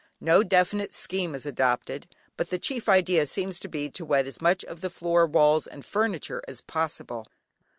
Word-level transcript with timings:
No 0.19 0.41
definite 0.41 0.95
scheme 0.95 1.35
is 1.35 1.45
adopted, 1.45 2.07
but 2.35 2.49
the 2.49 2.57
chief 2.57 2.89
idea 2.89 3.27
seems 3.27 3.59
to 3.59 3.67
be 3.67 3.87
to 3.91 4.03
wet 4.03 4.25
as 4.25 4.41
much 4.41 4.65
of 4.65 4.81
the 4.81 4.89
floor, 4.89 5.27
walls, 5.27 5.67
and 5.67 5.85
furniture 5.85 6.41
as 6.47 6.59
possible. 6.59 7.27